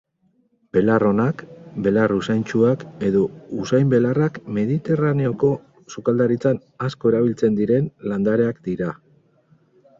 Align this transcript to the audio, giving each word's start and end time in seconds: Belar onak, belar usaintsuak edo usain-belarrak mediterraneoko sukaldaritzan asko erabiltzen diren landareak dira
Belar 0.75 1.03
onak, 1.09 1.43
belar 1.87 2.13
usaintsuak 2.15 2.85
edo 3.11 3.21
usain-belarrak 3.65 4.41
mediterraneoko 4.57 5.53
sukaldaritzan 5.97 6.61
asko 6.89 7.15
erabiltzen 7.15 7.63
diren 7.63 7.95
landareak 8.15 8.63
dira 8.73 8.93